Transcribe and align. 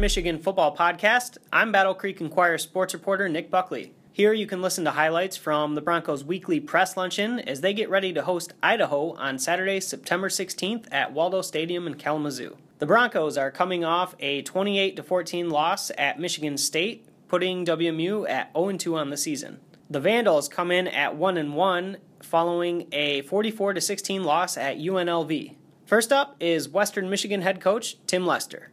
Michigan 0.00 0.38
Football 0.38 0.74
Podcast. 0.74 1.36
I'm 1.52 1.72
Battle 1.72 1.92
Creek 1.92 2.22
Enquirer 2.22 2.56
sports 2.56 2.94
reporter 2.94 3.28
Nick 3.28 3.50
Buckley. 3.50 3.92
Here 4.10 4.32
you 4.32 4.46
can 4.46 4.62
listen 4.62 4.82
to 4.84 4.92
highlights 4.92 5.36
from 5.36 5.74
the 5.74 5.82
Broncos' 5.82 6.24
weekly 6.24 6.58
press 6.58 6.96
luncheon 6.96 7.38
as 7.38 7.60
they 7.60 7.74
get 7.74 7.90
ready 7.90 8.10
to 8.14 8.22
host 8.22 8.54
Idaho 8.62 9.12
on 9.16 9.38
Saturday, 9.38 9.78
September 9.78 10.30
16th 10.30 10.86
at 10.90 11.12
Waldo 11.12 11.42
Stadium 11.42 11.86
in 11.86 11.96
Kalamazoo. 11.96 12.56
The 12.78 12.86
Broncos 12.86 13.36
are 13.36 13.50
coming 13.50 13.84
off 13.84 14.14
a 14.20 14.40
28 14.40 15.04
14 15.04 15.50
loss 15.50 15.92
at 15.98 16.18
Michigan 16.18 16.56
State, 16.56 17.06
putting 17.28 17.66
WMU 17.66 18.26
at 18.26 18.50
0 18.56 18.78
2 18.78 18.96
on 18.96 19.10
the 19.10 19.18
season. 19.18 19.60
The 19.90 20.00
Vandals 20.00 20.48
come 20.48 20.70
in 20.70 20.88
at 20.88 21.16
1 21.16 21.52
1 21.52 21.96
following 22.22 22.86
a 22.90 23.20
44 23.22 23.78
16 23.78 24.24
loss 24.24 24.56
at 24.56 24.78
UNLV. 24.78 25.56
First 25.84 26.10
up 26.10 26.36
is 26.40 26.70
Western 26.70 27.10
Michigan 27.10 27.42
head 27.42 27.60
coach 27.60 27.98
Tim 28.06 28.26
Lester. 28.26 28.70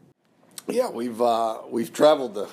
Yeah, 0.70 0.90
we've 0.90 1.22
uh, 1.22 1.60
we've 1.70 1.94
traveled 1.94 2.34
the 2.34 2.50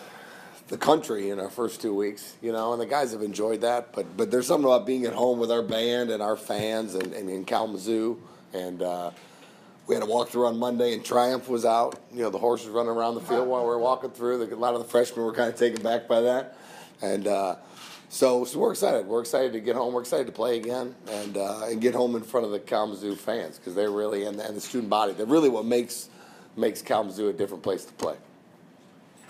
the 0.68 0.78
country 0.78 1.30
in 1.30 1.40
our 1.40 1.50
first 1.50 1.80
two 1.80 1.92
weeks, 1.92 2.36
you 2.40 2.52
know, 2.52 2.72
and 2.72 2.80
the 2.80 2.86
guys 2.86 3.10
have 3.10 3.22
enjoyed 3.22 3.62
that. 3.62 3.92
But 3.92 4.16
but 4.16 4.30
there's 4.30 4.46
something 4.46 4.64
about 4.64 4.86
being 4.86 5.04
at 5.04 5.12
home 5.12 5.40
with 5.40 5.50
our 5.50 5.62
band 5.62 6.10
and 6.10 6.22
our 6.22 6.36
fans 6.36 6.94
and, 6.94 7.12
and 7.12 7.28
in 7.28 7.44
Kalamazoo, 7.44 8.22
and 8.52 8.82
uh, 8.82 9.10
we 9.88 9.96
had 9.96 10.04
a 10.04 10.06
walkthrough 10.06 10.46
on 10.46 10.58
Monday, 10.60 10.94
and 10.94 11.04
Triumph 11.04 11.48
was 11.48 11.64
out. 11.64 11.98
You 12.12 12.22
know, 12.22 12.30
the 12.30 12.38
horses 12.38 12.68
running 12.68 12.92
around 12.92 13.16
the 13.16 13.20
field 13.20 13.48
while 13.48 13.62
we 13.62 13.68
were 13.68 13.80
walking 13.80 14.10
through. 14.10 14.44
A 14.44 14.54
lot 14.54 14.74
of 14.74 14.80
the 14.80 14.88
freshmen 14.88 15.26
were 15.26 15.34
kind 15.34 15.52
of 15.52 15.58
taken 15.58 15.82
back 15.82 16.06
by 16.08 16.20
that, 16.20 16.56
and. 17.02 17.26
Uh, 17.26 17.56
so, 18.10 18.44
so 18.44 18.60
we're 18.60 18.70
excited. 18.70 19.06
We're 19.06 19.22
excited 19.22 19.54
to 19.54 19.60
get 19.60 19.74
home. 19.74 19.92
We're 19.92 20.02
excited 20.02 20.26
to 20.26 20.32
play 20.32 20.56
again 20.56 20.94
and 21.08 21.36
uh, 21.36 21.64
and 21.64 21.80
get 21.80 21.96
home 21.96 22.14
in 22.14 22.22
front 22.22 22.46
of 22.46 22.52
the 22.52 22.60
Kalamazoo 22.60 23.16
fans 23.16 23.58
because 23.58 23.74
they're 23.74 23.90
really 23.90 24.24
and, 24.24 24.38
and 24.38 24.56
the 24.56 24.60
student 24.60 24.88
body. 24.88 25.14
They're 25.14 25.26
really 25.26 25.48
what 25.48 25.64
makes 25.64 26.10
makes 26.56 26.82
Kalamazoo 26.82 27.28
a 27.28 27.32
different 27.32 27.62
place 27.62 27.84
to 27.84 27.92
play. 27.94 28.16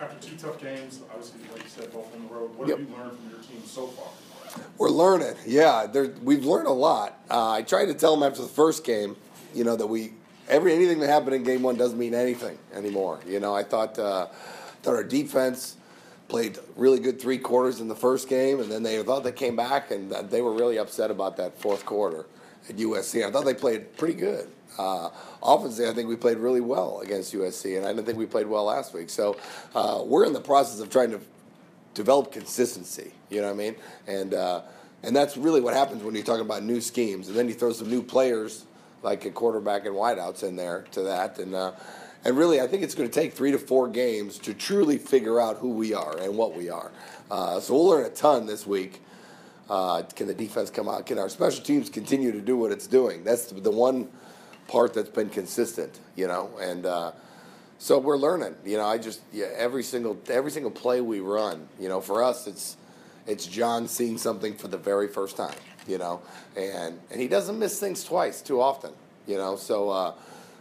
After 0.01 0.29
two 0.29 0.37
tough 0.37 0.61
games, 0.61 1.01
obviously, 1.11 1.41
like 1.53 1.63
you 1.63 1.69
said, 1.69 1.93
both 1.93 2.13
on 2.15 2.27
the 2.27 2.35
road, 2.35 2.57
what 2.57 2.69
yep. 2.69 2.79
have 2.79 2.89
you 2.89 2.97
learned 2.97 3.13
from 3.17 3.31
your 3.31 3.39
team 3.41 3.63
so 3.65 3.87
far? 3.89 4.09
We're 4.79 4.91
learning, 4.91 5.35
yeah. 5.47 5.87
we've 6.23 6.45
learned 6.45 6.67
a 6.67 6.73
lot. 6.73 7.19
Uh, 7.31 7.53
I 7.53 7.63
tried 7.63 7.87
to 7.87 7.95
tell 7.95 8.15
them 8.15 8.29
after 8.29 8.43
the 8.43 8.49
first 8.49 8.85
game, 8.85 9.17
you 9.55 9.65
know, 9.65 9.77
that 9.77 9.87
we 9.87 10.13
every 10.49 10.75
anything 10.75 11.01
that 11.01 11.09
happened 11.09 11.35
in 11.35 11.43
game 11.43 11.63
one 11.63 11.77
doesn't 11.77 11.99
mean 11.99 12.15
anything 12.15 12.59
anymore. 12.73 13.21
You 13.27 13.41
know, 13.41 13.55
I 13.55 13.63
thought 13.63 13.99
uh, 13.99 14.27
thought 14.83 14.95
our 14.95 15.05
defense 15.05 15.77
played 16.29 16.59
really 16.77 17.01
good 17.01 17.21
three 17.21 17.39
quarters 17.39 17.81
in 17.81 17.89
the 17.89 17.97
first 17.97 18.29
game, 18.29 18.61
and 18.61 18.71
then 18.71 18.83
they 18.83 19.03
thought 19.03 19.25
they 19.25 19.33
came 19.33 19.57
back, 19.57 19.91
and 19.91 20.11
they 20.11 20.41
were 20.41 20.53
really 20.53 20.79
upset 20.79 21.11
about 21.11 21.37
that 21.39 21.59
fourth 21.61 21.85
quarter 21.85 22.27
at 22.69 22.77
USC. 22.77 23.27
I 23.27 23.31
thought 23.31 23.45
they 23.45 23.55
played 23.55 23.97
pretty 23.97 24.15
good. 24.15 24.51
Uh, 24.79 25.11
offensively, 25.43 25.89
I 25.89 25.95
think 25.95 26.09
we 26.09 26.17
played 26.17 26.39
really 26.39 26.61
well 26.61 27.01
against 27.01 27.33
USC, 27.33 27.77
and 27.77 27.87
I 27.87 27.93
didn't 27.93 28.07
think 28.07 28.19
we 28.19 28.27
played 28.27 28.47
well 28.47 28.65
last 28.65 28.93
week. 28.93 29.09
So 29.09 29.37
uh, 29.75 30.03
we're 30.05 30.25
in 30.25 30.33
the 30.33 30.41
process 30.41 30.81
of 30.81 30.91
trying 30.91 31.11
to 31.11 31.21
develop 31.95 32.33
consistency. 32.33 33.13
You 33.31 33.41
know 33.41 33.49
what 33.49 33.55
I 33.55 33.57
mean? 33.57 33.77
And 34.07 34.35
uh, 34.35 34.63
and 35.03 35.15
that's 35.15 35.37
really 35.37 35.61
what 35.61 35.75
happens 35.75 36.03
when 36.03 36.15
you're 36.15 36.25
talking 36.25 36.45
about 36.45 36.63
new 36.63 36.81
schemes, 36.81 37.29
and 37.29 37.37
then 37.37 37.47
you 37.47 37.55
throw 37.55 37.73
some 37.73 37.91
new 37.91 38.03
players 38.03 38.65
like 39.03 39.25
a 39.27 39.31
quarterback 39.31 39.85
and 39.85 39.95
wideouts 39.95 40.43
in 40.43 40.57
there 40.57 40.87
to 40.93 41.03
that, 41.03 41.39
and 41.39 41.55
uh, 41.55 41.73
and 42.25 42.39
really, 42.39 42.61
I 42.61 42.67
think 42.67 42.83
it's 42.83 42.95
going 42.95 43.09
to 43.09 43.15
take 43.21 43.35
three 43.35 43.53
to 43.53 43.59
four 43.59 43.87
games 43.87 44.39
to 44.41 44.55
truly 44.55 44.97
figure 44.97 45.41
out 45.41 45.59
who 45.59 45.71
we 45.71 45.93
are 45.93 46.17
and 46.19 46.37
what 46.37 46.57
we 46.57 46.71
are. 46.71 46.91
Uh, 47.31 47.61
so 47.61 47.75
we'll 47.75 47.87
learn 47.87 48.07
a 48.07 48.11
ton 48.11 48.47
this 48.47 48.67
week. 48.67 49.03
Uh, 49.69 50.03
can 50.03 50.27
the 50.27 50.35
defense 50.35 50.71
come 50.71 50.89
out? 50.89 51.07
Can 51.07 51.19
our 51.19 51.29
special 51.29 51.65
teams 51.65 51.89
continue 51.89 52.33
to 52.33 52.41
do 52.41 52.57
what 52.57 52.71
it's 52.71 52.87
doing? 52.87 53.25
That's 53.25 53.47
the 53.47 53.71
one 53.71 54.09
part 54.69 54.95
that's 54.95 55.09
been 55.09 55.31
consistent, 55.31 55.99
you 56.17 56.27
know. 56.27 56.51
And 56.61 56.85
uh, 56.85 57.13
so 57.79 57.99
we're 57.99 58.19
learning. 58.19 58.57
You 58.65 58.77
know, 58.77 58.85
I 58.85 58.99
just 58.99 59.21
yeah, 59.33 59.47
every 59.57 59.83
single 59.83 60.19
every 60.29 60.51
single 60.51 60.71
play 60.71 61.01
we 61.01 61.21
run, 61.21 61.69
you 61.81 61.89
know, 61.89 62.01
for 62.01 62.23
us 62.23 62.47
it's 62.47 62.77
it's 63.27 63.47
John 63.47 63.89
seeing 63.89 64.19
something 64.19 64.55
for 64.55 64.69
the 64.69 64.79
very 64.79 65.09
first 65.09 65.37
time, 65.37 65.57
you 65.87 65.99
know, 65.99 66.21
and 66.57 67.01
and 67.11 67.21
he 67.21 67.29
doesn't 67.29 67.59
miss 67.59 67.81
things 67.81 68.05
twice 68.05 68.43
too 68.43 68.61
often, 68.61 68.93
you 69.27 69.37
know. 69.37 69.57
So. 69.57 69.91
Uh, 69.91 70.13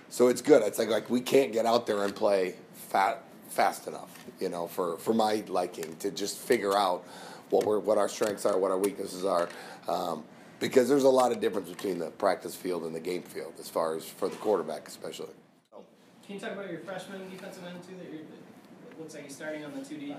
so 0.09 0.27
it's 0.27 0.43
good. 0.43 0.61
It's 0.61 0.77
like 0.77 0.89
like 0.89 1.09
we 1.09 1.21
can't 1.21 1.51
get 1.51 1.65
out 1.65 1.87
there 1.87 2.03
and 2.03 2.15
play 2.15 2.53
fat 2.75 3.23
fast 3.53 3.87
enough, 3.87 4.11
you 4.39 4.49
know, 4.49 4.67
for, 4.67 4.97
for 4.97 5.13
my 5.13 5.43
liking 5.47 5.95
to 5.97 6.11
just 6.11 6.37
figure 6.37 6.77
out 6.77 7.03
what 7.53 7.65
we're 7.65 7.79
what 7.79 7.97
our 7.97 8.09
strengths 8.09 8.45
are, 8.45 8.57
what 8.57 8.71
our 8.71 8.77
weaknesses 8.77 9.23
are, 9.23 9.47
um, 9.87 10.23
because 10.59 10.89
there's 10.89 11.03
a 11.03 11.09
lot 11.09 11.31
of 11.31 11.39
difference 11.39 11.69
between 11.69 11.99
the 11.99 12.09
practice 12.11 12.55
field 12.55 12.83
and 12.83 12.95
the 12.95 12.99
game 12.99 13.21
field 13.21 13.53
as 13.59 13.69
far 13.69 13.95
as 13.95 14.05
for 14.05 14.27
the 14.27 14.35
quarterback 14.37 14.87
especially. 14.87 15.33
Can 16.25 16.35
you 16.35 16.39
talk 16.39 16.53
about 16.53 16.69
your 16.69 16.79
freshman 16.79 17.29
defensive 17.29 17.63
end 17.65 17.83
too? 17.83 17.95
That 17.97 18.11
you're, 18.11 18.21
it 18.21 18.99
looks 18.99 19.13
like 19.13 19.25
he's 19.25 19.35
starting 19.35 19.63
on 19.63 19.73
the 19.73 19.85
two 19.85 19.97
D, 19.97 20.15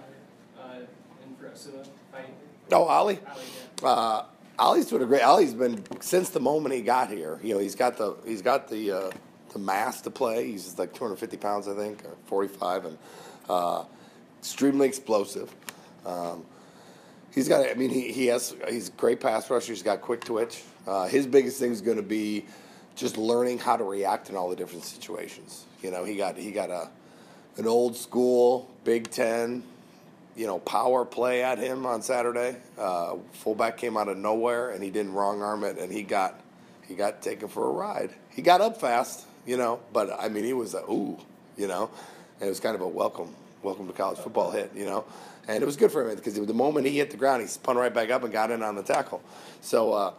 uh, 0.59 0.79
in 0.79 1.37
for 1.37 1.47
Usua 1.47 1.87
fight. 2.13 2.27
Oh, 2.71 2.85
Ollie. 2.85 3.19
Ollie, 3.27 3.43
yeah. 3.83 3.89
Uh, 3.89 4.25
Ollie's 4.59 4.87
doing 4.87 5.03
a 5.03 5.07
great. 5.07 5.23
Ollie's 5.23 5.55
been 5.55 5.83
since 6.01 6.31
the 6.31 6.41
moment 6.41 6.75
he 6.75 6.83
got 6.83 7.11
here. 7.11 7.41
You 7.43 7.55
know, 7.55 7.61
he's 7.61 7.75
got 7.75 7.97
the 7.99 8.17
he's 8.25 8.43
got 8.43 8.69
the. 8.69 8.93
Uh, 8.93 9.11
the 9.55 9.61
mass 9.61 10.01
to 10.01 10.11
play. 10.11 10.51
He's 10.51 10.79
like 10.79 10.93
250 10.93 11.37
pounds, 11.37 11.69
I 11.69 11.75
think, 11.75 12.05
or 12.05 12.17
45, 12.27 12.87
and 12.87 12.99
uh, 13.49 13.85
extremely 14.41 14.89
explosive. 14.89 15.55
Um, 16.05 16.45
he's 17.35 17.49
got. 17.49 17.69
I 17.69 17.75
mean, 17.75 17.91
he, 17.91 18.13
he 18.13 18.27
has. 18.27 18.55
He's 18.69 18.89
a 18.89 18.93
great 18.93 19.21
pass 19.21 19.49
rusher. 19.51 19.73
He's 19.73 19.83
got 19.83 20.01
quick 20.01 20.25
twitch. 20.25 20.63
Uh, 20.87 21.07
his 21.07 21.27
biggest 21.27 21.59
thing 21.59 21.73
is 21.73 21.81
going 21.81 21.97
to 21.97 22.03
be 22.03 22.45
just 22.97 23.17
learning 23.17 23.59
how 23.59 23.77
to 23.77 23.85
react 23.85 24.31
in 24.31 24.37
all 24.37 24.51
the 24.51 24.57
different 24.57 24.85
situations. 24.85 25.65
You 25.83 25.91
know, 25.91 26.05
he 26.05 26.17
got 26.17 26.37
he 26.37 26.51
got 26.51 26.71
a 26.71 26.89
an 27.57 27.67
old 27.67 27.97
school 27.97 28.71
Big 28.85 29.11
Ten, 29.11 29.63
you 30.37 30.47
know, 30.47 30.59
power 30.59 31.05
play 31.05 31.43
at 31.43 31.59
him 31.59 31.87
on 31.87 32.03
Saturday. 32.03 32.57
Uh, 32.79 33.17
fullback 33.33 33.77
came 33.77 33.97
out 33.97 34.09
of 34.09 34.17
nowhere 34.17 34.71
and 34.71 34.83
he 34.83 34.91
didn't 34.91 35.13
wrong 35.13 35.43
arm 35.43 35.65
it, 35.65 35.79
and 35.79 35.93
he 35.93 36.03
got 36.03 36.41
he 36.87 36.95
got 36.95 37.23
taken 37.23 37.49
for 37.49 37.67
a 37.67 37.71
ride. 37.71 38.11
He 38.31 38.43
got 38.43 38.61
up 38.61 38.81
fast 38.81 39.27
you 39.47 39.57
know. 39.57 39.81
But 39.93 40.11
I 40.19 40.29
mean, 40.29 40.45
he 40.45 40.53
was 40.53 40.75
a 40.75 40.83
ooh, 40.91 41.19
you 41.57 41.67
know, 41.67 41.91
and 42.41 42.47
it 42.47 42.49
was 42.49 42.61
kind 42.61 42.75
of 42.75 42.81
a 42.81 42.89
welcome, 42.89 43.35
welcome 43.65 43.87
to 43.87 43.93
college 43.93 44.19
football 44.19 44.51
hit, 44.51 44.71
you 44.75 44.85
know. 44.85 45.05
And 45.49 45.63
it 45.63 45.67
was 45.67 45.77
good 45.77 45.91
for 45.91 46.09
him 46.09 46.15
because 46.15 46.35
the 46.35 46.55
moment 46.55 46.87
he 46.87 46.99
hit 46.99 47.11
the 47.11 47.17
ground, 47.17 47.43
he 47.43 47.49
spun 47.49 47.77
right 47.77 47.93
back 47.93 48.11
up 48.11 48.23
and 48.23 48.33
got 48.33 48.51
in 48.51 48.63
on 48.63 48.77
the 48.77 48.83
tackle. 48.83 49.23
So 49.61 49.93
uh, 49.93 50.15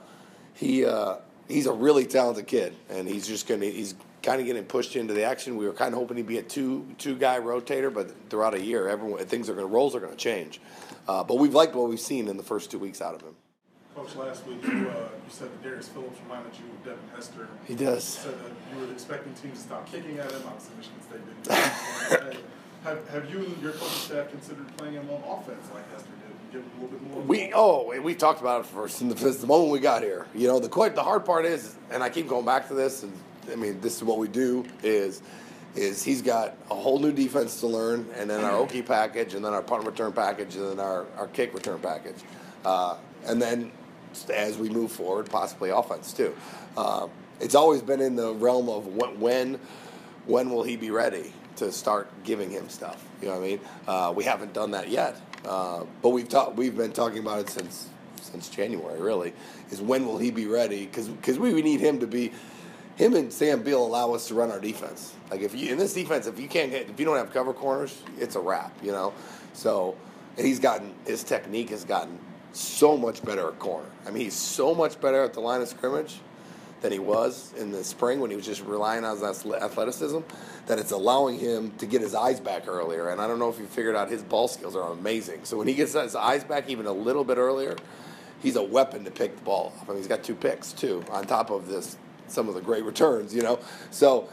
he 0.54 0.86
uh, 0.86 1.18
he's 1.48 1.66
a 1.66 1.74
really 1.74 2.06
talented 2.06 2.48
kid, 2.48 2.76
and 2.90 3.08
he's 3.08 3.28
just 3.28 3.48
gonna 3.48 3.66
he's 3.66 3.96
kind 4.22 4.42
of 4.42 4.48
getting 4.48 4.66
pushed 4.66 4.96
into 4.96 5.14
the 5.14 5.24
action. 5.24 5.56
We 5.56 5.66
were 5.66 5.74
kind 5.74 5.94
of 5.94 6.00
hoping 6.00 6.18
he'd 6.18 6.28
be 6.28 6.40
a 6.40 6.44
two 6.44 6.86
two 6.98 7.16
guy 7.16 7.40
rotator, 7.40 7.94
but 7.94 8.12
throughout 8.30 8.54
a 8.54 8.62
year, 8.62 8.88
everyone 8.88 9.24
things 9.26 9.50
are 9.50 9.54
going 9.54 9.68
to 9.68 9.74
roles 9.74 9.96
are 9.96 10.00
going 10.00 10.12
to 10.12 10.18
change. 10.18 10.60
Uh, 11.08 11.24
but 11.24 11.38
we've 11.38 11.54
liked 11.54 11.76
what 11.76 11.88
we've 11.88 12.00
seen 12.00 12.28
in 12.28 12.38
the 12.38 12.44
first 12.44 12.72
two 12.72 12.80
weeks 12.80 13.02
out 13.02 13.14
of 13.16 13.22
him. 13.22 13.36
Coach, 13.96 14.16
last 14.16 14.46
week 14.46 14.62
you, 14.64 14.90
uh, 14.90 15.08
you 15.24 15.30
said 15.30 15.48
that 15.48 15.64
Darius 15.64 15.88
Phillips 15.88 16.20
reminded 16.24 16.52
you 16.60 16.66
of 16.66 16.84
Devin 16.84 17.16
Hester. 17.16 17.48
He 17.66 17.76
does. 17.76 18.18
You 18.18 18.32
said 18.32 18.40
that 18.44 18.52
you 18.74 18.86
were 18.86 18.92
expecting 18.92 19.34
teams 19.36 19.60
to 19.60 19.64
stop 19.64 19.90
kicking 19.90 20.18
at 20.18 20.30
him. 20.32 20.42
Obviously, 20.46 20.76
Michigan 20.76 21.02
State 21.02 22.20
didn't. 22.20 22.38
have, 22.86 23.10
have 23.10 23.32
you 23.32 23.40
and 23.40 23.62
your 23.62 23.72
coaching 23.72 23.88
staff 23.88 24.30
considered 24.30 24.78
playing 24.78 24.94
him 24.94 25.10
on 25.10 25.40
offense 25.40 25.68
like 25.74 25.92
Hester 25.92 26.08
did? 26.08 26.52
Give 26.52 26.62
him 26.62 26.72
a 26.78 26.84
little 26.84 27.00
bit 27.00 27.12
more. 27.12 27.22
We 27.24 27.52
oh 27.54 28.02
we 28.02 28.16
talked 28.16 28.40
about 28.42 28.62
it 28.62 28.68
first 28.68 28.98
since 28.98 29.22
the, 29.22 29.30
the 29.32 29.48
moment 29.48 29.72
we 29.72 29.80
got 29.80 30.04
here. 30.04 30.28
You 30.34 30.48
know 30.48 30.60
the 30.60 30.70
quite 30.70 30.96
the 30.96 31.04
hard 31.04 31.26
part 31.26 31.46
is, 31.46 31.76
and 31.92 32.04
I 32.04 32.10
keep 32.10 32.28
going 32.28 32.46
back 32.46 32.68
to 32.70 32.74
this, 32.74 33.04
and 33.04 33.12
I 33.52 33.56
mean 33.56 33.82
this 33.82 33.98
is 33.98 34.04
what 34.04 34.20
we 34.20 34.28
do 34.28 34.66
is 34.84 35.22
is 35.76 36.04
he's 36.04 36.22
got 36.22 36.56
a 36.72 36.76
whole 36.76 37.00
new 37.00 37.12
defense 37.12 37.60
to 37.60 37.68
learn, 37.68 38.08
and 38.16 38.30
then 38.30 38.44
our 38.46 38.66
Okie 38.66 38.86
package, 38.86 39.34
and 39.34 39.44
then 39.44 39.54
our 39.54 39.62
punt 39.62 39.86
return 39.86 40.14
package, 40.14 40.56
and 40.56 40.70
then 40.70 40.80
our, 40.80 41.06
our 41.18 41.28
kick 41.28 41.54
return 41.54 41.80
package. 41.80 42.16
Uh, 42.64 42.96
and 43.26 43.42
then 43.42 43.70
as 44.34 44.58
we 44.58 44.70
move 44.70 44.90
forward, 44.90 45.30
possibly 45.30 45.72
offense 45.72 46.14
too. 46.14 46.34
Uh, 46.78 47.08
it's 47.42 47.56
always 47.56 47.82
been 47.82 48.00
in 48.00 48.16
the 48.16 48.34
realm 48.36 48.70
of 48.70 48.88
when 48.96 49.60
when 50.26 50.50
will 50.50 50.64
he 50.64 50.78
be 50.78 50.92
ready 50.92 51.34
to 51.58 51.72
start 51.72 52.10
giving 52.24 52.50
him 52.50 52.70
stuff. 52.70 53.04
You 53.22 53.30
know 53.30 53.36
what 53.36 53.44
I 53.44 53.48
mean? 53.48 53.60
Uh, 53.88 54.14
we 54.16 54.24
haven't 54.24 54.54
done 54.54 54.72
that 54.72 54.90
yet, 54.90 55.20
uh, 55.46 55.84
but 56.02 56.10
we've 56.10 56.30
talked. 56.30 56.56
We've 56.56 56.76
been 56.76 56.92
talking 56.92 57.20
about 57.20 57.40
it 57.40 57.50
since 57.50 57.90
since 58.22 58.50
January. 58.50 59.00
Really, 59.00 59.34
is 59.72 59.82
when 59.82 60.06
will 60.06 60.18
he 60.18 60.32
be 60.32 60.48
ready? 60.48 60.86
Because 60.86 61.08
because 61.08 61.40
we 61.40 61.62
need 61.62 61.80
him 61.80 62.00
to 62.00 62.08
be. 62.08 62.32
Him 62.96 63.14
and 63.14 63.34
Sam 63.34 63.62
Beal 63.62 63.86
allow 63.86 64.14
us 64.14 64.30
to 64.30 64.36
run 64.36 64.52
our 64.52 64.60
defense. 64.60 65.14
Like 65.30 65.42
if 65.42 65.54
you 65.54 65.72
in 65.72 65.78
this 65.78 65.94
defense, 65.94 66.28
if 66.28 66.40
you 66.40 66.48
can't 66.48 66.72
get, 66.72 66.90
if 66.90 66.98
you 66.98 67.06
don't 67.06 67.18
have 67.18 67.34
cover 67.34 67.54
corners, 67.54 68.02
it's 68.18 68.36
a 68.36 68.40
wrap. 68.40 68.72
You 68.82 68.94
know, 68.94 69.14
so 69.54 69.98
he's 70.38 70.60
gotten 70.60 70.94
his 71.06 71.24
technique 71.24 71.72
has 71.72 71.84
gotten 71.84 72.18
so 72.54 72.96
much 72.96 73.24
better 73.24 73.50
at 73.50 73.60
corner. 73.60 73.90
I 74.08 74.12
mean, 74.12 74.24
he's 74.24 74.34
so 74.34 74.74
much 74.74 75.02
better 75.02 75.24
at 75.24 75.34
the 75.34 75.42
line 75.42 75.62
of 75.62 75.68
scrimmage 75.68 76.22
than 76.82 76.92
he 76.92 77.00
was 77.00 77.54
in 77.58 77.72
the 77.72 77.84
spring 77.84 78.20
when 78.20 78.30
he 78.30 78.36
was 78.36 78.46
just 78.46 78.62
relying 78.62 79.04
on 79.04 79.16
his 79.18 79.24
athleticism 79.24 80.20
that 80.68 80.80
it's 80.80 80.92
allowing 80.92 81.40
him 81.40 81.72
to 81.78 81.86
get 81.86 82.02
his 82.02 82.14
eyes 82.14 82.40
back 82.40 82.68
earlier. 82.68 83.10
And 83.10 83.22
I 83.22 83.28
don't 83.28 83.40
know 83.40 83.50
if 83.50 83.60
you 83.60 83.66
figured 83.66 83.96
out 83.96 84.10
his 84.10 84.22
ball 84.22 84.48
skills 84.48 84.76
are 84.76 84.92
amazing. 84.92 85.46
So 85.46 85.58
when 85.58 85.68
he 85.68 85.74
gets 85.74 85.94
his 85.94 86.16
eyes 86.16 86.44
back 86.44 86.70
even 86.70 86.86
a 86.86 86.92
little 86.92 87.24
bit 87.24 87.38
earlier, 87.38 87.76
he's 88.42 88.56
a 88.56 88.64
weapon 88.64 89.04
to 89.06 89.12
pick 89.12 89.36
the 89.36 89.42
ball 89.44 89.74
off. 89.76 89.90
I 89.90 89.94
mean, 89.94 89.98
he's 89.98 90.08
got 90.08 90.24
two 90.24 90.36
picks 90.36 90.74
too 90.74 91.04
on 91.10 91.26
top 91.26 91.50
of 91.50 91.68
this 91.68 91.98
some 92.28 92.50
of 92.50 92.56
the 92.56 92.62
great 92.62 92.84
returns, 92.84 93.36
you 93.36 93.44
know. 93.44 93.60
So 93.92 94.30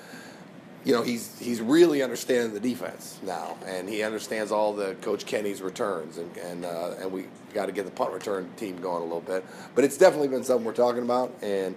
you 0.84 0.92
know, 0.92 1.02
he's 1.02 1.38
he's 1.38 1.60
really 1.60 2.02
understanding 2.02 2.54
the 2.54 2.60
defense 2.60 3.18
now, 3.22 3.56
and 3.66 3.88
he 3.88 4.02
understands 4.02 4.50
all 4.50 4.72
the 4.72 4.94
Coach 4.96 5.26
Kenny's 5.26 5.62
returns, 5.62 6.18
and 6.18 6.36
and 6.38 6.64
uh, 6.64 6.94
and 6.98 7.12
we 7.12 7.26
got 7.54 7.66
to 7.66 7.72
get 7.72 7.84
the 7.84 7.90
punt 7.90 8.12
return 8.12 8.50
team 8.56 8.80
going 8.80 9.00
a 9.00 9.04
little 9.04 9.20
bit. 9.20 9.44
But 9.74 9.84
it's 9.84 9.96
definitely 9.96 10.28
been 10.28 10.42
something 10.42 10.64
we're 10.64 10.72
talking 10.72 11.02
about, 11.02 11.32
and 11.40 11.76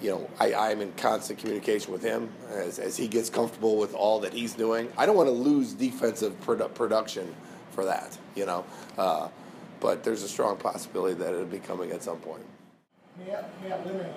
you 0.00 0.10
know, 0.10 0.30
I, 0.38 0.54
I'm 0.54 0.80
in 0.80 0.92
constant 0.92 1.38
communication 1.38 1.92
with 1.92 2.02
him 2.02 2.30
as, 2.50 2.78
as 2.78 2.96
he 2.96 3.08
gets 3.08 3.28
comfortable 3.30 3.76
with 3.78 3.94
all 3.94 4.20
that 4.20 4.32
he's 4.32 4.54
doing. 4.54 4.90
I 4.96 5.06
don't 5.06 5.16
want 5.16 5.28
to 5.28 5.32
lose 5.34 5.72
defensive 5.72 6.38
produ- 6.44 6.72
production 6.74 7.34
for 7.72 7.84
that, 7.84 8.16
you 8.34 8.46
know, 8.46 8.64
uh, 8.96 9.28
but 9.80 10.04
there's 10.04 10.22
a 10.22 10.28
strong 10.28 10.56
possibility 10.56 11.14
that 11.14 11.32
it'll 11.32 11.44
be 11.46 11.58
coming 11.58 11.90
at 11.90 12.02
some 12.02 12.18
point. 12.18 12.42
Matt, 13.26 13.50
Matt 13.62 13.84
Linehan 13.86 14.12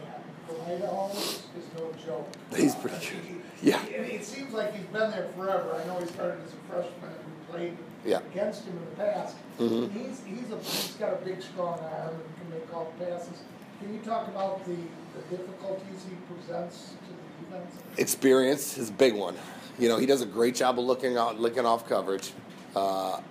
from 0.48 0.62
Idaho 0.68 1.10
is 1.12 1.42
no 1.78 1.92
joke. 2.06 2.28
He's 2.56 2.76
pretty 2.76 2.98
good. 2.98 3.42
Yeah. 3.64 3.80
And 3.86 4.06
it 4.06 4.24
seems 4.26 4.54
like 4.54 4.74
he's 4.76 4.86
been 4.88 5.10
there 5.12 5.30
forever. 5.36 5.80
I 5.84 5.88
know 5.88 6.00
he 6.00 6.08
started 6.08 6.40
as 6.46 6.52
a 6.54 6.72
freshman 6.74 7.10
and 7.10 7.14
we 7.40 7.54
played 7.54 7.78
Yeah. 8.06 8.20
against 8.32 8.66
him 8.66 8.78
in 8.78 8.86
the 8.86 8.96
past. 8.96 9.36
Mhm. 9.60 9.92
He's, 9.92 10.22
he's 10.26 10.52
a, 10.52 10.58
he's 10.58 10.96
got 11.00 11.14
a 11.14 11.26
big, 11.26 11.42
strong 11.42 11.80
arm 11.80 12.16
and 12.16 12.38
can 12.50 12.60
make 12.60 12.74
all 12.74 12.92
the 12.98 13.06
passes. 13.06 13.40
Can 13.82 13.94
you 13.94 14.00
talk 14.02 14.28
about 14.28 14.64
the, 14.66 14.76
the 14.76 15.36
difficulties 15.36 16.06
he 16.08 16.16
presents 16.34 16.94
to 17.08 17.54
the 17.54 17.58
defense? 17.58 17.76
experience 17.98 18.78
is 18.78 18.90
a 18.90 18.94
big 18.94 19.16
one. 19.16 19.36
You 19.80 19.90
know, 19.90 19.98
he 19.98 20.06
does 20.06 20.22
a 20.22 20.26
great 20.26 20.56
job 20.56 20.78
of 20.78 20.86
looking 20.86 21.18
out, 21.18 21.40
looking 21.40 21.66
off 21.66 21.90
coverage. 21.90 22.32
Uh, 22.76 23.22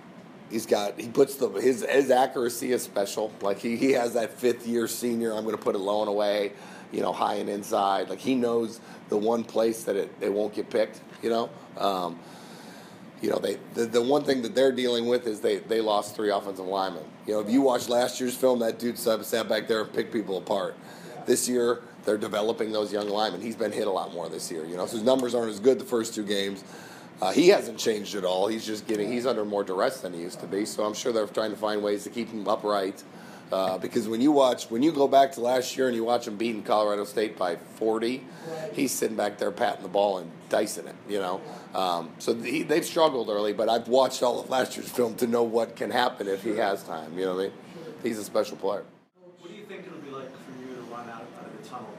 he's 0.49 0.65
got 0.65 0.99
he 0.99 1.07
puts 1.07 1.35
the 1.35 1.47
his 1.49 1.85
his 1.89 2.11
accuracy 2.11 2.73
is 2.73 2.81
special. 2.81 3.31
Like 3.41 3.59
he, 3.59 3.77
he 3.77 3.93
has 3.93 4.13
that 4.13 4.33
fifth 4.33 4.67
year 4.67 4.87
senior. 4.87 5.33
I'm 5.33 5.43
going 5.45 5.55
to 5.55 5.61
put 5.61 5.75
it 5.75 5.79
low 5.79 6.01
and 6.01 6.09
away. 6.09 6.51
You 6.91 7.01
know, 7.01 7.13
high 7.13 7.35
and 7.35 7.49
inside. 7.49 8.09
Like 8.09 8.19
he 8.19 8.35
knows 8.35 8.81
the 9.07 9.17
one 9.17 9.45
place 9.45 9.85
that 9.85 9.95
it, 9.95 10.13
it 10.19 10.33
won't 10.33 10.53
get 10.53 10.69
picked. 10.69 10.99
You 11.23 11.29
know. 11.29 11.49
Um, 11.77 12.19
you 13.21 13.29
know, 13.29 13.37
they 13.37 13.57
the, 13.73 13.85
the 13.85 14.01
one 14.01 14.23
thing 14.23 14.41
that 14.41 14.55
they're 14.55 14.71
dealing 14.71 15.07
with 15.07 15.27
is 15.27 15.39
they, 15.41 15.57
they 15.57 15.79
lost 15.79 16.15
three 16.15 16.31
offensive 16.31 16.65
linemen. 16.65 17.03
You 17.27 17.33
know, 17.33 17.39
if 17.39 17.49
you 17.49 17.61
watch 17.61 17.87
last 17.87 18.19
year's 18.19 18.35
film, 18.35 18.59
that 18.59 18.79
dude 18.79 18.97
sat, 18.97 19.47
back 19.47 19.67
there 19.67 19.81
and 19.81 19.93
picked 19.93 20.11
people 20.11 20.37
apart. 20.37 20.75
This 21.25 21.47
year, 21.47 21.81
they're 22.03 22.17
developing 22.17 22.71
those 22.71 22.91
young 22.91 23.07
linemen. 23.07 23.41
He's 23.41 23.55
been 23.55 23.71
hit 23.71 23.85
a 23.85 23.91
lot 23.91 24.11
more 24.13 24.27
this 24.27 24.51
year. 24.51 24.65
You 24.65 24.75
know, 24.75 24.87
so 24.87 24.97
his 24.97 25.05
numbers 25.05 25.35
aren't 25.35 25.51
as 25.51 25.59
good 25.59 25.77
the 25.77 25.85
first 25.85 26.15
two 26.15 26.25
games. 26.25 26.63
Uh, 27.21 27.31
he 27.31 27.49
hasn't 27.49 27.77
changed 27.77 28.15
at 28.15 28.25
all. 28.25 28.47
He's 28.47 28.65
just 28.65 28.87
getting 28.87 29.11
he's 29.11 29.27
under 29.27 29.45
more 29.45 29.63
duress 29.63 30.01
than 30.01 30.13
he 30.13 30.21
used 30.21 30.39
to 30.39 30.47
be. 30.47 30.65
So 30.65 30.83
I'm 30.83 30.95
sure 30.95 31.13
they're 31.13 31.27
trying 31.27 31.51
to 31.51 31.57
find 31.57 31.83
ways 31.83 32.03
to 32.05 32.09
keep 32.09 32.29
him 32.29 32.47
upright. 32.47 33.03
Uh, 33.51 33.77
because 33.77 34.07
when 34.07 34.21
you 34.21 34.31
watch, 34.31 34.69
when 34.69 34.81
you 34.81 34.91
go 34.91 35.07
back 35.07 35.33
to 35.33 35.41
last 35.41 35.75
year 35.75 35.87
and 35.87 35.95
you 35.95 36.03
watch 36.03 36.27
him 36.27 36.37
beating 36.37 36.63
Colorado 36.63 37.03
State 37.03 37.37
by 37.37 37.57
40, 37.57 38.23
he's 38.73 38.91
sitting 38.91 39.17
back 39.17 39.37
there 39.37 39.51
patting 39.51 39.83
the 39.83 39.89
ball 39.89 40.19
and 40.19 40.31
dicing 40.47 40.87
it, 40.87 40.95
you 41.07 41.19
know. 41.19 41.41
Um, 41.75 42.11
so 42.19 42.33
he, 42.33 42.63
they've 42.63 42.85
struggled 42.85 43.29
early, 43.29 43.51
but 43.51 43.67
I've 43.67 43.89
watched 43.89 44.23
all 44.23 44.39
of 44.39 44.49
last 44.49 44.77
year's 44.77 44.89
film 44.89 45.15
to 45.15 45.27
know 45.27 45.43
what 45.43 45.75
can 45.75 45.91
happen 45.91 46.27
if 46.27 46.43
he 46.43 46.51
has 46.51 46.83
time. 46.83 47.17
You 47.17 47.25
know 47.25 47.35
what 47.35 47.41
I 47.41 47.43
mean? 47.47 47.53
He's 48.03 48.17
a 48.17 48.23
special 48.23 48.55
player. 48.55 48.83
What 49.39 49.49
do 49.49 49.55
you 49.55 49.65
think 49.65 49.85
it'll 49.85 49.99
be 49.99 50.11
like 50.11 50.31
for 50.31 50.51
you 50.61 50.75
to 50.75 50.81
run 50.83 51.09
out, 51.09 51.25
out 51.39 51.45
of 51.45 51.61
the 51.61 51.67
tunnel 51.67 51.89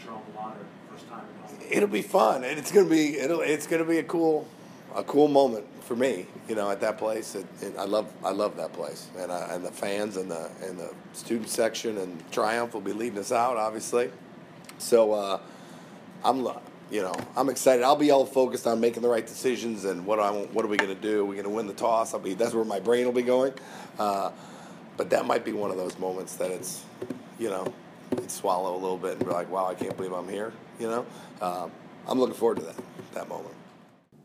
at 0.00 0.08
alma 0.08 0.22
mater 0.34 0.60
first 0.90 1.08
time? 1.08 1.24
It'll 1.70 1.88
be 1.88 2.02
fun, 2.02 2.42
and 2.42 2.58
it's 2.58 2.72
gonna 2.72 2.88
be 2.88 3.18
it'll, 3.18 3.40
it's 3.40 3.66
gonna 3.66 3.84
be 3.84 3.98
a 3.98 4.02
cool 4.02 4.48
a 4.94 5.02
cool 5.04 5.28
moment 5.28 5.66
for 5.82 5.96
me. 5.96 6.26
You 6.48 6.54
know, 6.54 6.70
at 6.70 6.80
that 6.80 6.98
place, 6.98 7.34
it, 7.34 7.46
it, 7.60 7.74
I 7.78 7.84
love 7.84 8.12
I 8.24 8.30
love 8.30 8.56
that 8.56 8.72
place, 8.72 9.08
and 9.18 9.30
I, 9.32 9.54
and 9.54 9.64
the 9.64 9.70
fans 9.70 10.16
and 10.16 10.30
the 10.30 10.50
and 10.62 10.78
the 10.78 10.92
student 11.12 11.48
section 11.48 11.98
and 11.98 12.22
Triumph 12.32 12.74
will 12.74 12.80
be 12.80 12.92
leading 12.92 13.18
us 13.18 13.32
out, 13.32 13.56
obviously. 13.56 14.10
So 14.78 15.12
uh, 15.12 15.40
I'm 16.24 16.46
you 16.90 17.02
know 17.02 17.14
I'm 17.36 17.48
excited. 17.48 17.82
I'll 17.82 17.96
be 17.96 18.10
all 18.10 18.26
focused 18.26 18.66
on 18.66 18.80
making 18.80 19.02
the 19.02 19.08
right 19.08 19.26
decisions 19.26 19.84
and 19.84 20.06
what 20.06 20.18
I 20.20 20.30
what 20.30 20.64
are 20.64 20.68
we 20.68 20.76
gonna 20.76 20.94
do? 20.94 21.24
We're 21.24 21.42
gonna 21.42 21.54
win 21.54 21.66
the 21.66 21.74
toss. 21.74 22.14
I'll 22.14 22.20
be 22.20 22.34
that's 22.34 22.54
where 22.54 22.64
my 22.64 22.80
brain 22.80 23.04
will 23.04 23.12
be 23.12 23.22
going. 23.22 23.52
Uh, 23.98 24.30
but 24.96 25.10
that 25.10 25.26
might 25.26 25.44
be 25.44 25.52
one 25.52 25.70
of 25.70 25.76
those 25.76 25.98
moments 25.98 26.36
that 26.36 26.50
it's 26.50 26.84
you 27.38 27.48
know 27.48 27.72
you 28.20 28.28
swallow 28.28 28.74
a 28.74 28.80
little 28.80 28.96
bit 28.98 29.12
and 29.12 29.24
be 29.26 29.32
like, 29.32 29.50
wow, 29.50 29.66
I 29.66 29.74
can't 29.74 29.96
believe 29.96 30.12
I'm 30.12 30.28
here. 30.28 30.52
You 30.80 30.88
know, 30.88 31.06
um, 31.40 31.70
I'm 32.06 32.18
looking 32.18 32.34
forward 32.34 32.58
to 32.58 32.64
that 32.64 32.76
that 33.14 33.28
moment. 33.28 33.54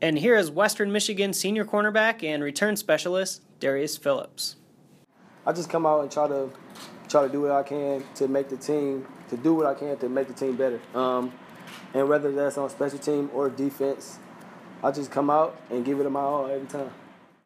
And 0.04 0.20
here 0.20 0.36
is 0.36 0.52
Western 0.52 0.92
Michigan 0.92 1.32
senior 1.32 1.64
cornerback 1.64 2.26
and 2.26 2.44
return 2.44 2.76
specialist 2.76 3.42
Darius 3.62 3.96
Phillips. 3.96 4.58
I 5.48 5.54
just 5.54 5.70
come 5.70 5.86
out 5.86 6.02
and 6.02 6.12
try 6.12 6.28
to 6.28 6.50
try 7.08 7.26
to 7.26 7.30
do 7.30 7.40
what 7.40 7.52
I 7.52 7.64
can 7.64 8.04
to 8.16 8.28
make 8.28 8.50
the 8.50 8.58
team 8.58 9.08
to 9.30 9.38
do 9.38 9.54
what 9.54 9.66
I 9.66 9.74
can 9.74 9.98
to 10.00 10.10
make 10.10 10.28
the 10.28 10.34
team 10.34 10.58
better. 10.58 10.82
Um, 10.94 11.32
and 11.94 12.10
whether 12.10 12.34
that's 12.34 12.58
on 12.58 12.70
special 12.70 13.00
team 13.00 13.30
or 13.34 13.50
defense, 13.50 14.20
I 14.84 14.92
just 14.92 15.10
come 15.10 15.30
out 15.30 15.58
and 15.70 15.86
give 15.86 16.02
it 16.02 16.10
my 16.10 16.20
all 16.20 16.48
every 16.48 16.68
time. 16.68 16.92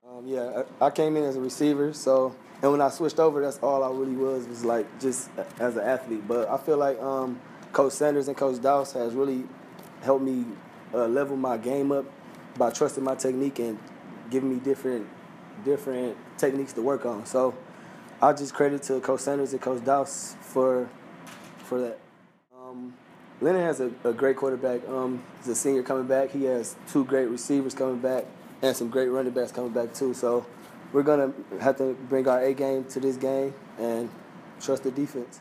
Um, 0.10 0.26
yeah, 0.26 0.64
I, 0.82 0.90
came 0.90 1.16
in 1.16 1.26
as 1.26 1.36
a 1.36 1.40
receiver, 1.40 1.94
so 1.94 2.36
and 2.64 2.72
when 2.72 2.82
I 2.82 2.90
switched 2.90 3.20
over, 3.20 3.40
that's 3.40 3.60
all 3.60 3.84
I 3.84 3.92
really 3.92 4.16
was 4.16 4.48
was 4.48 4.66
like 4.66 5.00
just 5.00 5.30
as 5.60 5.76
an 5.76 5.84
athlete. 5.84 6.28
But 6.28 6.50
I 6.50 6.58
feel 6.58 6.78
like 6.78 7.00
um, 7.00 7.40
Coach 7.72 7.94
Sanders 7.94 8.28
and 8.28 8.36
Coach 8.36 8.56
Daoust 8.56 8.94
has 8.94 9.14
really 9.14 9.44
helped 10.02 10.24
me 10.24 10.44
uh, 10.92 11.06
level 11.06 11.38
my 11.38 11.58
game 11.58 11.92
up 11.92 12.06
by 12.58 12.72
trusting 12.72 13.04
my 13.04 13.16
technique 13.16 13.60
and 13.60 13.78
giving 14.30 14.54
me 14.54 14.60
different 14.60 15.08
different 15.64 16.16
techniques 16.38 16.74
to 16.74 16.82
work 16.82 17.06
on. 17.06 17.26
So 17.26 17.56
I 18.22 18.34
just 18.34 18.54
credit 18.54 18.84
to 18.84 19.00
Coach 19.00 19.22
Sanders 19.22 19.54
and 19.54 19.62
Coach 19.62 19.84
Daoust 19.84 20.36
for 20.38 20.90
for 21.60 21.82
that. 21.82 22.00
Um, 22.56 22.94
Linehan 23.42 23.66
has 23.66 23.80
a, 23.80 23.92
a 24.04 24.14
great 24.14 24.38
quarterback. 24.38 24.88
Um, 24.88 25.24
he's 25.38 25.50
a 25.50 25.56
senior 25.56 25.84
coming 25.84 26.08
back. 26.08 26.32
He 26.32 26.46
has 26.46 26.76
two 26.92 27.06
great 27.06 27.28
receivers 27.28 27.74
coming 27.74 28.00
back 28.00 28.26
and 28.62 28.76
some 28.76 28.90
great 28.90 29.08
running 29.08 29.34
backs 29.34 29.52
coming 29.52 29.72
back 29.72 29.94
too. 29.94 30.14
So 30.14 30.46
we're 30.94 31.04
gonna 31.04 31.34
have 31.62 31.78
to 31.78 31.94
bring 32.10 32.28
our 32.28 32.42
A 32.42 32.54
game 32.54 32.86
to 32.86 33.00
this 33.00 33.18
game 33.18 33.54
and 33.80 34.10
trust 34.60 34.84
the 34.84 34.92
defense. 34.92 35.40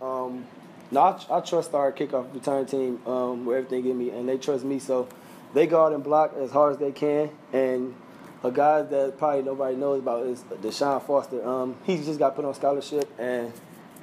Um, 0.00 0.46
no, 0.90 1.00
I, 1.00 1.38
I 1.38 1.40
trust 1.40 1.72
our 1.74 1.92
kickoff 1.92 2.32
return 2.34 2.66
team 2.66 3.00
um, 3.06 3.44
with 3.46 3.58
everything 3.58 3.90
in 3.90 3.98
me, 3.98 4.10
and 4.10 4.28
they 4.28 4.36
trust 4.36 4.64
me. 4.64 4.78
So 4.78 5.08
they 5.54 5.66
guard 5.66 5.92
and 5.92 6.02
block 6.02 6.34
as 6.36 6.50
hard 6.50 6.72
as 6.72 6.78
they 6.78 6.92
can. 6.92 7.30
And 7.52 7.94
a 8.42 8.50
guy 8.50 8.82
that 8.82 9.18
probably 9.18 9.42
nobody 9.42 9.76
knows 9.76 10.00
about 10.00 10.26
is 10.26 10.42
Deshaun 10.62 11.04
Foster. 11.04 11.46
Um, 11.46 11.76
he 11.84 11.96
just 11.96 12.18
got 12.18 12.36
put 12.36 12.44
on 12.44 12.54
scholarship, 12.54 13.08
and 13.18 13.52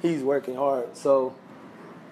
he's 0.00 0.22
working 0.22 0.54
hard. 0.54 0.96
So 0.96 1.34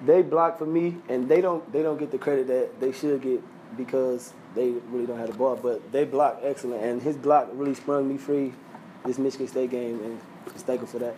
they 0.04 0.22
block 0.22 0.58
for 0.58 0.66
me, 0.66 0.96
and 1.08 1.28
they 1.28 1.40
don't 1.40 1.70
they 1.72 1.82
don't 1.82 1.98
get 1.98 2.10
the 2.10 2.18
credit 2.18 2.46
that 2.48 2.80
they 2.80 2.92
should 2.92 3.20
get 3.22 3.42
because 3.76 4.32
they 4.54 4.70
really 4.90 5.06
don't 5.06 5.18
have 5.18 5.30
the 5.30 5.38
ball. 5.38 5.56
But 5.56 5.92
they 5.92 6.04
block 6.04 6.40
excellent, 6.42 6.82
and 6.82 7.02
his 7.02 7.16
block 7.16 7.48
really 7.52 7.74
sprung 7.74 8.08
me 8.08 8.16
free 8.16 8.52
this 9.04 9.18
Michigan 9.18 9.48
State 9.48 9.70
game, 9.70 10.00
and 10.02 10.20
just 10.52 10.66
thankful 10.66 10.88
for 10.88 10.98
that. 10.98 11.16